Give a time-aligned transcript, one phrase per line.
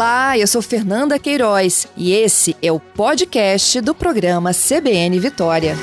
[0.00, 5.74] Olá, eu sou Fernanda Queiroz e esse é o podcast do programa CBN Vitória.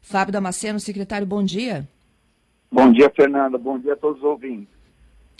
[0.00, 1.84] Fábio Damasceno, secretário, bom dia.
[2.70, 3.58] Bom dia, Fernanda.
[3.58, 4.81] Bom dia a todos os ouvintes.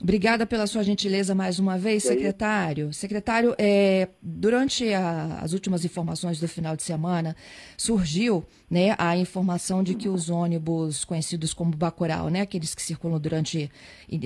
[0.00, 2.92] Obrigada pela sua gentileza mais uma vez, secretário.
[2.92, 7.36] Secretário, é, durante a, as últimas informações do final de semana,
[7.76, 13.20] surgiu né, a informação de que os ônibus conhecidos como Bacurau, né, aqueles que circulam
[13.20, 13.70] durante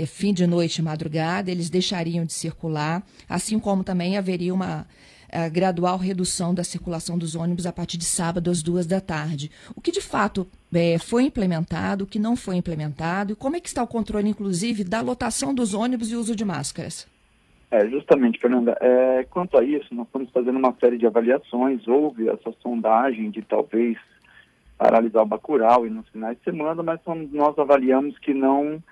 [0.06, 4.86] fim de noite e madrugada, eles deixariam de circular, assim como também haveria uma
[5.32, 9.50] a gradual redução da circulação dos ônibus a partir de sábado às duas da tarde.
[9.74, 13.60] O que de fato é, foi implementado, o que não foi implementado, e como é
[13.60, 17.08] que está o controle, inclusive, da lotação dos ônibus e uso de máscaras?
[17.70, 18.76] É, justamente, Fernanda.
[18.80, 21.86] É, quanto a isso, nós estamos fazendo uma série de avaliações.
[21.88, 23.98] Houve essa sondagem de talvez
[24.78, 27.00] paralisar o Bacurau e nos finais de semana, mas
[27.32, 28.82] nós avaliamos que não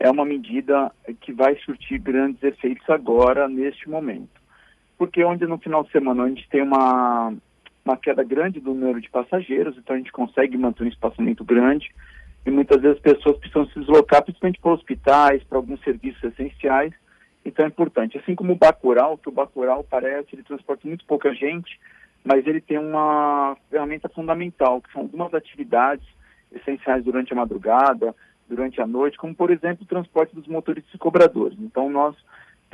[0.00, 4.43] é uma medida que vai surtir grandes efeitos agora, neste momento
[5.04, 7.34] porque onde no final de semana a gente tem uma,
[7.84, 11.94] uma queda grande do número de passageiros, então a gente consegue manter um espaçamento grande
[12.46, 16.92] e muitas vezes as pessoas precisam se deslocar principalmente para hospitais, para alguns serviços essenciais,
[17.44, 18.16] então é importante.
[18.16, 21.78] Assim como o Bacurau, que o Bacurau parece, ele transporta muito pouca gente,
[22.24, 26.06] mas ele tem uma ferramenta fundamental, que são algumas atividades
[26.50, 28.14] essenciais durante a madrugada,
[28.48, 31.58] durante a noite, como por exemplo o transporte dos motoristas e cobradores.
[31.60, 32.16] Então nós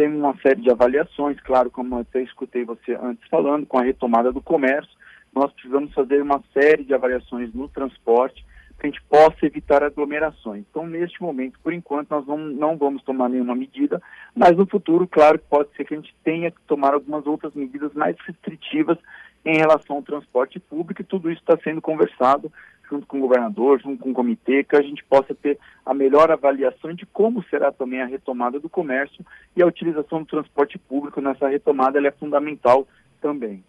[0.00, 3.82] tem uma série de avaliações, claro, como eu até escutei você antes falando, com a
[3.82, 4.90] retomada do comércio,
[5.30, 8.42] nós precisamos fazer uma série de avaliações no transporte
[8.78, 10.64] para a gente possa evitar aglomerações.
[10.70, 14.00] Então, neste momento, por enquanto, nós não, não vamos tomar nenhuma medida,
[14.34, 17.92] mas no futuro, claro, pode ser que a gente tenha que tomar algumas outras medidas
[17.92, 18.96] mais restritivas
[19.44, 22.50] em relação ao transporte público, e tudo isso está sendo conversado
[22.90, 26.30] junto com o governador, junto com o comitê, que a gente possa ter a melhor
[26.30, 29.24] avaliação de como será também a retomada do comércio
[29.56, 32.86] e a utilização do transporte público nessa retomada é fundamental
[33.20, 33.62] também.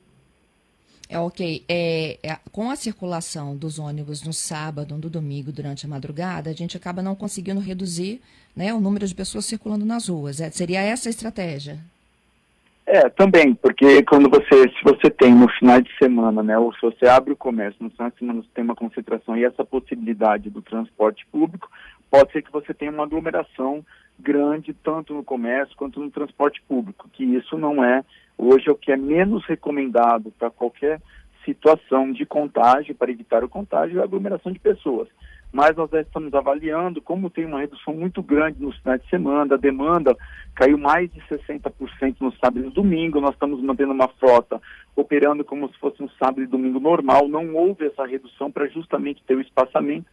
[1.11, 1.65] É ok.
[1.67, 6.53] É, é, com a circulação dos ônibus no sábado, no domingo, durante a madrugada, a
[6.53, 8.21] gente acaba não conseguindo reduzir
[8.55, 10.39] né, o número de pessoas circulando nas ruas.
[10.39, 11.79] É, seria essa a estratégia?
[12.93, 16.81] É, também, porque quando você, se você tem no final de semana, né, ou se
[16.81, 20.49] você abre o comércio no final de semana, você tem uma concentração e essa possibilidade
[20.49, 21.71] do transporte público,
[22.09, 23.81] pode ser que você tenha uma aglomeração
[24.19, 28.03] grande tanto no comércio quanto no transporte público, que isso não é
[28.37, 31.01] hoje é o que é menos recomendado para qualquer
[31.45, 35.07] situação de contágio, para evitar o contágio, é a aglomeração de pessoas
[35.51, 39.57] mas nós estamos avaliando como tem uma redução muito grande nos finais de semana, a
[39.57, 40.15] demanda
[40.55, 44.61] caiu mais de 60% no sábado e domingo, nós estamos mantendo uma frota
[44.95, 49.23] operando como se fosse um sábado e domingo normal, não houve essa redução para justamente
[49.23, 50.05] ter o espaçamento.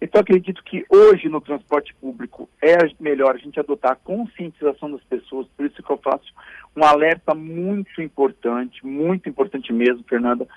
[0.00, 5.02] Então acredito que hoje no transporte público é melhor a gente adotar a conscientização das
[5.04, 6.32] pessoas, por isso que eu faço
[6.74, 10.48] um alerta muito importante, muito importante mesmo, Fernanda.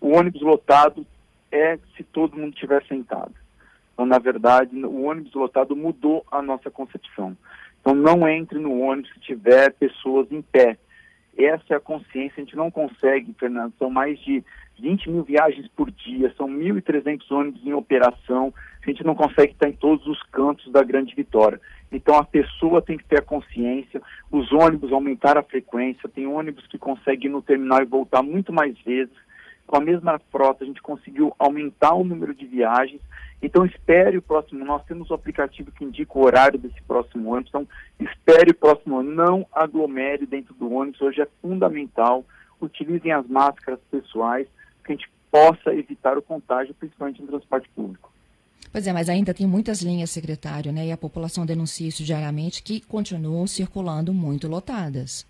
[0.00, 1.06] O ônibus lotado
[1.50, 3.39] é se todo mundo estiver sentado.
[4.00, 7.36] Então, na verdade, o ônibus lotado mudou a nossa concepção.
[7.78, 10.78] Então, não entre no ônibus se tiver pessoas em pé.
[11.36, 14.42] Essa é a consciência, a gente não consegue, Fernando, são mais de
[14.78, 19.68] 20 mil viagens por dia, são 1.300 ônibus em operação, a gente não consegue estar
[19.68, 21.60] em todos os cantos da grande vitória.
[21.92, 24.00] Então a pessoa tem que ter a consciência,
[24.30, 28.50] os ônibus aumentaram a frequência, tem ônibus que conseguem ir no terminal e voltar muito
[28.50, 29.12] mais vezes.
[29.70, 33.00] Com a mesma frota, a gente conseguiu aumentar o número de viagens
[33.42, 37.30] então espere o próximo, nós temos o um aplicativo que indica o horário desse próximo
[37.30, 42.24] ônibus, então espere o próximo ônibus, não aglomere dentro do ônibus, hoje é fundamental,
[42.60, 44.46] utilizem as máscaras pessoais,
[44.84, 48.12] que a gente possa evitar o contágio, principalmente no transporte público.
[48.70, 50.86] Pois é, mas ainda tem muitas linhas, secretário, né?
[50.86, 55.26] E a população denuncia isso diariamente, que continuam circulando muito lotadas.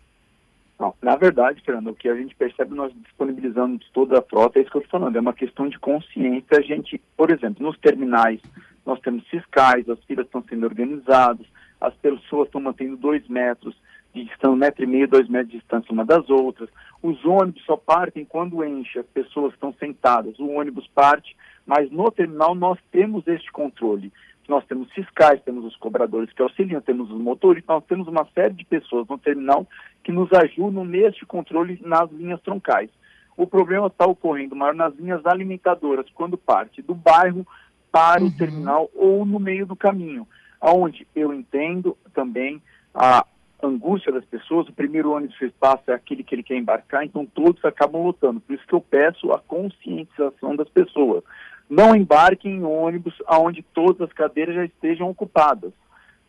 [1.02, 4.70] Na verdade, Fernando, o que a gente percebe nós disponibilizando toda a frota, é isso
[4.70, 6.59] que eu estou falando, é uma questão de consciência.
[6.59, 8.41] A gente, por exemplo, nos terminais,
[8.86, 11.47] nós temos fiscais, as filas estão sendo organizadas,
[11.78, 13.77] as pessoas estão mantendo dois metros
[14.15, 16.71] de distância, um metro e meio, dois metros de distância uma das outras.
[17.03, 21.36] Os ônibus só partem quando enche, as pessoas estão sentadas, o ônibus parte,
[21.66, 24.10] mas no terminal nós temos este controle
[24.50, 28.54] nós temos fiscais, temos os cobradores que auxiliam, temos os motoristas, nós temos uma série
[28.54, 29.66] de pessoas no terminal
[30.02, 32.91] que nos ajudam neste controle nas linhas troncais.
[33.36, 37.47] O problema está ocorrendo maior nas linhas alimentadoras, quando parte do bairro
[37.91, 38.28] para uhum.
[38.28, 40.26] o terminal ou no meio do caminho,
[40.60, 42.60] onde eu entendo também
[42.94, 43.24] a,
[43.62, 47.26] angústia das pessoas, o primeiro ônibus que passa é aquele que ele quer embarcar, então
[47.26, 48.41] todos acabam lutando.
[48.41, 51.22] Por isso que eu peço a conscientização das pessoas.
[51.71, 55.72] Não embarquem em ônibus onde todas as cadeiras já estejam ocupadas.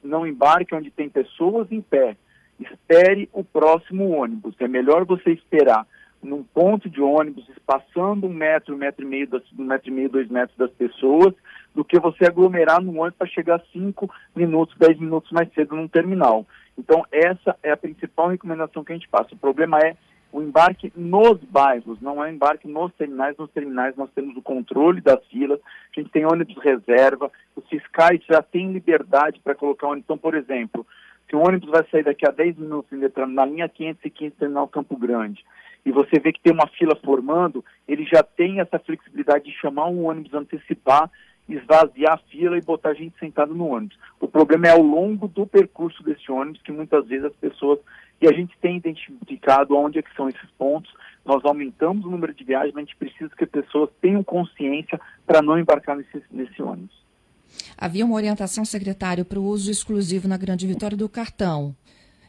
[0.04, 2.16] Não embarque onde tem pessoas em pé.
[2.60, 4.54] Espere o próximo ônibus.
[4.60, 5.88] É melhor você esperar
[6.22, 9.92] num ponto de ônibus, passando um metro, um metro e meio, das, um metro e
[9.92, 11.34] meio, dois metros das pessoas,
[11.74, 15.88] do que você aglomerar no ônibus para chegar cinco minutos, dez minutos mais cedo num
[15.88, 16.46] terminal.
[16.78, 19.34] Então, essa é a principal recomendação que a gente passa.
[19.34, 19.96] O problema é
[20.32, 23.36] o embarque nos bairros, não é embarque nos terminais.
[23.38, 28.22] Nos terminais nós temos o controle das filas, a gente tem ônibus reserva, os fiscais
[28.30, 30.06] já têm liberdade para colocar ônibus.
[30.06, 30.86] Então, por exemplo,
[31.30, 32.90] se o ônibus vai sair daqui a 10 minutos
[33.30, 35.44] na linha 515 terminal Campo Grande,
[35.86, 39.88] e você vê que tem uma fila formando, ele já tem essa flexibilidade de chamar
[39.88, 41.10] um ônibus antecipar
[41.48, 43.98] esvaziar a fila e botar a gente sentado no ônibus.
[44.20, 47.80] O problema é ao longo do percurso desse ônibus que muitas vezes as pessoas
[48.22, 50.94] e a gente tem identificado onde é que são esses pontos.
[51.26, 55.00] Nós aumentamos o número de viagens, mas a gente precisa que as pessoas tenham consciência
[55.26, 57.02] para não embarcar nesse, nesse ônibus.
[57.78, 61.76] Havia uma orientação, secretário, para o uso exclusivo na Grande Vitória do cartão.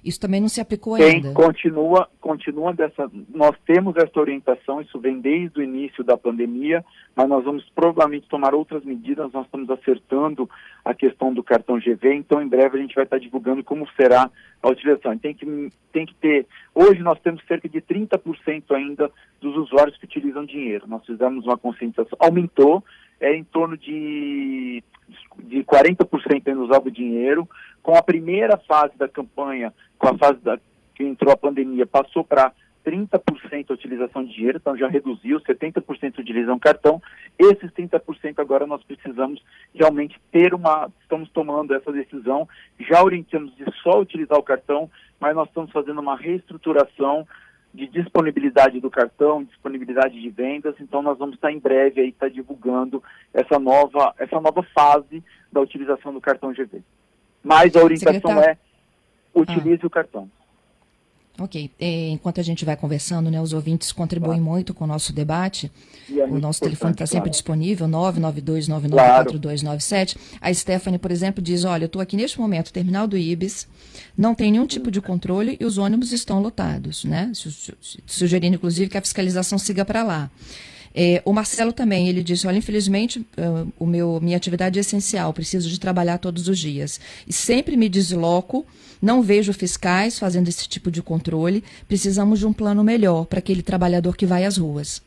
[0.05, 1.33] Isso também não se aplicou Tem, ainda?
[1.33, 3.09] continua, continua dessa.
[3.33, 6.85] Nós temos essa orientação, isso vem desde o início da pandemia,
[7.15, 9.33] mas nós vamos provavelmente tomar outras medidas.
[9.33, 10.51] Nós estamos acertando
[10.85, 14.29] a questão do cartão GV, então em breve a gente vai estar divulgando como será
[14.61, 15.17] a utilização.
[15.17, 16.47] Tem que, tem que ter.
[16.75, 19.09] Hoje nós temos cerca de 30% ainda
[19.41, 20.87] dos usuários que utilizam dinheiro.
[20.89, 22.83] Nós fizemos uma conscientização, aumentou,
[23.21, 24.83] é em torno de,
[25.45, 27.49] de 40% ainda usava o dinheiro.
[27.93, 30.59] Com a primeira fase da campanha, com a fase da,
[30.95, 32.51] que entrou a pandemia, passou para
[32.87, 37.03] 30% a utilização de dinheiro, então já reduziu, 70% utilizam cartão.
[37.39, 39.45] Esses 30% agora nós precisamos
[39.75, 42.49] realmente ter uma, estamos tomando essa decisão,
[42.81, 44.91] já orientamos de só utilizar o cartão,
[45.21, 47.29] mas nós estamos fazendo uma reestruturação
[47.75, 52.31] de disponibilidade do cartão, disponibilidade de vendas, então nós vamos estar em breve aí estar
[52.31, 53.03] divulgando
[53.35, 55.23] essa nova, essa nova fase
[55.53, 56.83] da utilização do cartão GV.
[57.43, 58.51] Mas a orientação Secretário...
[58.51, 58.57] é
[59.35, 59.87] utilize ah.
[59.87, 60.31] o cartão.
[61.39, 61.71] Ok.
[61.81, 64.51] É, enquanto a gente vai conversando, né, os ouvintes contribuem claro.
[64.51, 65.73] muito com o nosso debate.
[66.15, 67.31] É o nosso telefone está sempre claro.
[67.31, 70.15] disponível, 992994297.
[70.15, 70.39] Claro.
[70.41, 73.67] A Stephanie, por exemplo, diz, olha, eu estou aqui neste momento, terminal do IBIS,
[74.17, 77.33] não tem nenhum tipo de controle e os ônibus estão lotados, né?
[78.07, 80.31] Sugerindo, inclusive, que a fiscalização siga para lá.
[80.95, 85.33] É, o Marcelo também, ele disse, olha, infelizmente, uh, o meu, minha atividade é essencial,
[85.33, 87.01] preciso de trabalhar todos os dias.
[87.27, 88.67] E sempre me desloco,
[89.01, 93.63] não vejo fiscais fazendo esse tipo de controle, precisamos de um plano melhor para aquele
[93.63, 95.03] trabalhador que vai às ruas.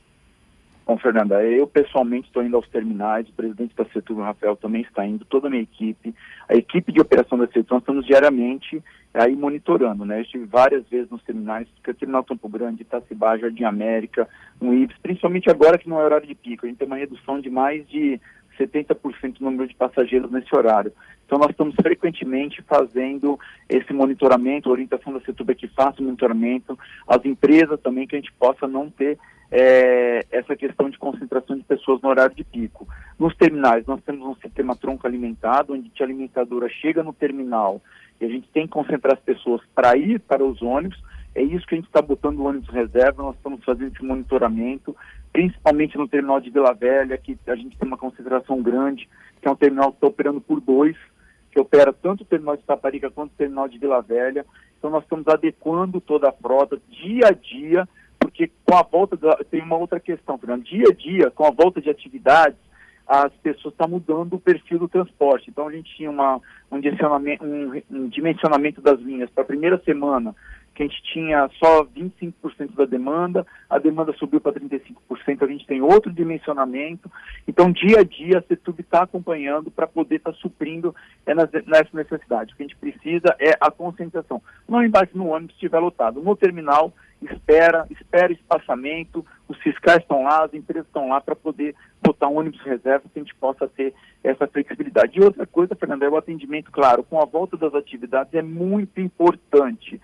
[0.85, 5.05] Bom, Fernanda, eu pessoalmente estou indo aos terminais, o presidente da Setur, Rafael, também está
[5.05, 6.13] indo, toda a minha equipe,
[6.47, 8.83] a equipe de operação da Setur, nós estamos diariamente
[9.15, 10.17] aí monitorando, né?
[10.17, 14.27] Eu estive várias vezes nos terminais, que é o Terminal Campo Grande, Itacibá, Jardim América,
[14.61, 17.39] no IBS, principalmente agora que não é horário de pico, a gente tem uma redução
[17.39, 18.19] de mais de
[18.59, 20.91] 70% do número de passageiros nesse horário.
[21.25, 26.77] Então, nós estamos frequentemente fazendo esse monitoramento, orientação da Setuba é que faça o monitoramento,
[27.07, 29.17] as empresas também, que a gente possa não ter
[29.51, 32.87] é, essa questão de concentração de pessoas no horário de pico.
[33.17, 37.81] Nos terminais, nós temos um sistema tronco alimentado, onde a alimentadora chega no terminal
[38.19, 41.01] e a gente tem que concentrar as pessoas para ir para os ônibus.
[41.33, 44.95] É isso que a gente está botando o ônibus reserva, nós estamos fazendo esse monitoramento,
[45.33, 49.09] principalmente no terminal de Vila Velha, que a gente tem uma concentração grande,
[49.41, 50.95] que é um terminal que está operando por dois,
[51.51, 54.45] que opera tanto o terminal de Taparica quanto o terminal de Vila Velha.
[54.77, 57.87] Então nós estamos adequando toda a frota dia a dia
[58.35, 61.51] porque com a volta, da, tem uma outra questão, Fernando, dia a dia, com a
[61.51, 62.57] volta de atividades,
[63.07, 65.49] as pessoas estão mudando o perfil do transporte.
[65.49, 69.81] Então a gente tinha uma, um, dimensionamento, um, um dimensionamento das linhas para a primeira
[69.83, 70.35] semana,
[70.75, 72.33] que a gente tinha só 25%
[72.75, 77.09] da demanda, a demanda subiu para 35%, a gente tem outro dimensionamento.
[77.47, 80.93] Então, dia a dia, a CETUB está acompanhando para poder estar tá suprindo
[81.25, 82.53] é, nessa necessidade.
[82.53, 84.41] O que a gente precisa é a concentração.
[84.67, 86.21] Não embarque no ônibus se estiver lotado.
[86.21, 86.91] No terminal,
[87.25, 92.37] espera, espera espaçamento, os fiscais estão lá, as empresas estão lá para poder botar um
[92.37, 95.17] ônibus reserva que a gente possa ter essa flexibilidade.
[95.17, 98.99] E outra coisa, Fernando, é o atendimento, claro, com a volta das atividades é muito
[98.99, 100.01] importante.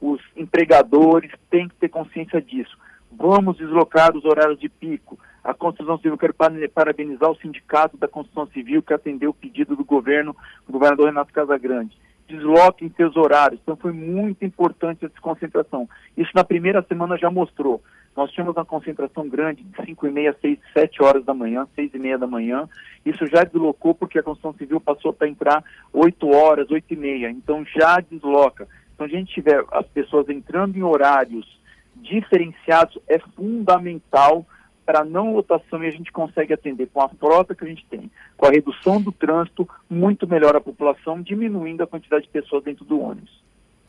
[0.00, 2.76] Os empregadores têm que ter consciência disso.
[3.10, 5.18] Vamos deslocar os horários de pico.
[5.44, 6.34] A construção civil, quero
[6.72, 10.36] parabenizar o sindicato da construção civil que atendeu o pedido do governo,
[10.66, 11.96] do governador Renato Casagrande
[12.32, 13.60] desloquem seus horários.
[13.62, 15.88] Então foi muito importante essa concentração.
[16.16, 17.82] Isso na primeira semana já mostrou.
[18.16, 21.94] Nós tínhamos uma concentração grande de 5 e meia, 6, 7 horas da manhã, 6
[21.94, 22.68] e meia da manhã.
[23.04, 27.30] Isso já deslocou porque a construção civil passou para entrar 8 horas, 8 e meia.
[27.30, 28.68] Então já desloca.
[28.94, 31.60] Então, a gente tiver as pessoas entrando em horários
[31.96, 34.46] diferenciados, é fundamental
[34.84, 38.10] para não lotação e a gente consegue atender com a frota que a gente tem,
[38.36, 42.84] com a redução do trânsito, muito melhor a população, diminuindo a quantidade de pessoas dentro
[42.84, 43.42] do ônibus.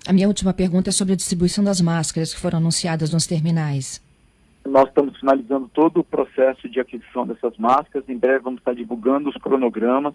[0.08, 4.02] A minha última pergunta é sobre a distribuição das máscaras que foram anunciadas nos terminais.
[4.66, 8.08] Nós estamos finalizando todo o processo de aquisição dessas máscaras.
[8.08, 10.14] Em breve vamos estar divulgando os cronogramas.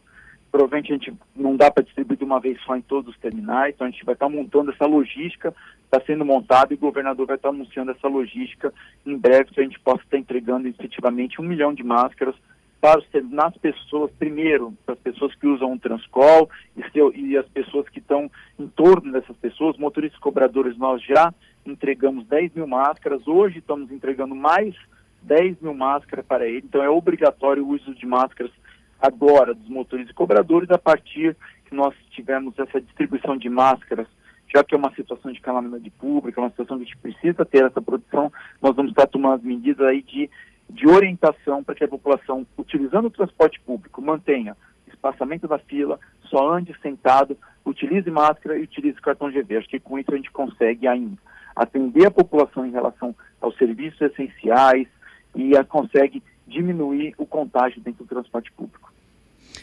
[0.50, 3.74] Provavelmente a gente não dá para distribuir de uma vez só em todos os terminais,
[3.74, 7.36] então a gente vai estar montando essa logística, está sendo montada e o governador vai
[7.36, 8.72] estar anunciando essa logística
[9.04, 12.34] em breve, que a gente possa estar entregando efetivamente um milhão de máscaras
[12.80, 13.00] para
[13.30, 17.88] nas pessoas, primeiro, para as pessoas que usam o Transcol e, seu, e as pessoas
[17.88, 21.34] que estão em torno dessas pessoas, motoristas cobradores, nós já
[21.66, 24.74] entregamos 10 mil máscaras, hoje estamos entregando mais
[25.22, 28.52] 10 mil máscaras para ele, então é obrigatório o uso de máscaras
[29.00, 31.36] agora dos motoristas e cobradores a partir
[31.66, 34.06] que nós tivemos essa distribuição de máscaras,
[34.52, 37.64] já que é uma situação de calamidade pública, uma situação que a gente precisa ter
[37.64, 40.30] essa produção, nós vamos estar tomando as medidas aí de,
[40.70, 44.56] de orientação para que a população, utilizando o transporte público, mantenha
[44.98, 49.58] espaçamento da fila, só ande sentado, utilize máscara e utilize cartão GV.
[49.58, 51.16] Acho que com isso a gente consegue ainda
[51.54, 54.86] atender a população em relação aos serviços essenciais
[55.34, 58.87] e a, consegue diminuir o contágio dentro do transporte público.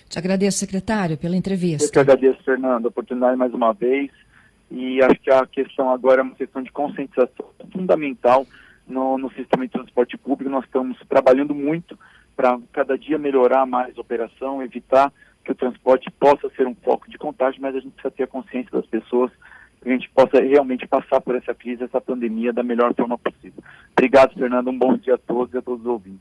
[0.09, 1.85] Te agradeço, secretário, pela entrevista.
[1.85, 4.11] Eu que agradeço, Fernando, a oportunidade mais uma vez.
[4.71, 8.45] E acho que a questão agora é uma questão de conscientização fundamental
[8.87, 10.51] no, no sistema de transporte público.
[10.51, 11.97] Nós estamos trabalhando muito
[12.35, 15.11] para cada dia melhorar mais a operação, evitar
[15.43, 18.27] que o transporte possa ser um foco de contágio, mas a gente precisa ter a
[18.27, 19.31] consciência das pessoas
[19.81, 23.63] que a gente possa realmente passar por essa crise, essa pandemia da melhor forma possível.
[23.91, 24.69] Obrigado, Fernando.
[24.69, 26.13] Um bom dia a todos e a todos os ouvintes.